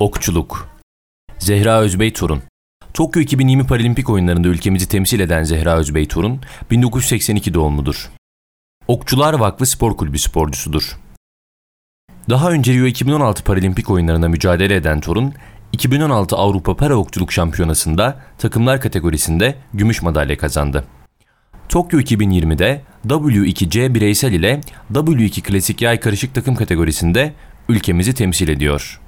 [0.00, 0.68] Okçuluk
[1.38, 2.42] Zehra Özbey Torun
[2.94, 8.10] Tokyo 2020 Paralimpik oyunlarında ülkemizi temsil eden Zehra Özbey Torun, 1982 doğumludur.
[8.88, 10.98] Okçular Vakfı Spor Kulübü sporcusudur.
[12.30, 15.34] Daha önce Rio 2016 Paralimpik oyunlarında mücadele eden Torun,
[15.72, 20.84] 2016 Avrupa Para Okçuluk Şampiyonası'nda takımlar kategorisinde gümüş madalya kazandı.
[21.68, 24.60] Tokyo 2020'de W2C bireysel ile
[24.92, 27.34] W2 klasik yay karışık takım kategorisinde
[27.68, 29.00] ülkemizi temsil ediyor.